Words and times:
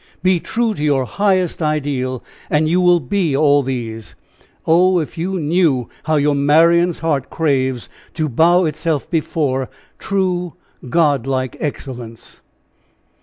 Be 0.23 0.39
true 0.39 0.73
to 0.73 0.81
your 0.81 1.05
highest 1.05 1.61
ideal, 1.61 2.23
and 2.49 2.67
you 2.67 2.81
will 2.81 2.99
be 2.99 3.37
all 3.37 3.61
these. 3.61 4.15
Oh! 4.65 4.97
if 4.97 5.15
you 5.15 5.39
knew 5.39 5.89
how 6.05 6.15
your 6.15 6.33
Marian's 6.33 6.97
heart 7.01 7.29
craves 7.29 7.87
to 8.15 8.27
bow 8.27 8.65
itself 8.65 9.07
before 9.11 9.69
true 9.99 10.53
god 10.89 11.27
like 11.27 11.55
excellence!" 11.59 12.41